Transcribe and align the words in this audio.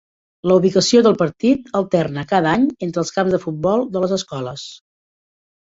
La 0.51 0.53
ubicació 0.61 1.01
del 1.07 1.17
partit 1.19 1.69
alterna 1.81 2.25
cada 2.33 2.55
any 2.61 2.67
entre 2.89 3.03
els 3.05 3.13
camps 3.21 3.37
de 3.39 3.43
futbol 3.47 3.87
de 3.93 4.05
les 4.07 4.19
escoles. 4.21 4.69